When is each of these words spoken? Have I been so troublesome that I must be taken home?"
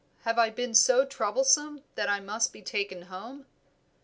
Have 0.23 0.39
I 0.39 0.49
been 0.49 0.73
so 0.73 1.05
troublesome 1.05 1.83
that 1.93 2.09
I 2.09 2.19
must 2.19 2.51
be 2.51 2.63
taken 2.63 3.03
home?" 3.03 3.45